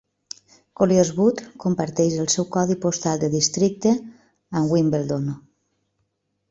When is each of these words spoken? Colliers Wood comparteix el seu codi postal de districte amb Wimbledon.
Colliers 0.79 1.11
Wood 1.17 1.43
comparteix 1.65 2.15
el 2.23 2.31
seu 2.37 2.47
codi 2.57 2.79
postal 2.87 3.23
de 3.25 3.31
districte 3.37 3.93
amb 3.97 4.77
Wimbledon. 4.79 5.31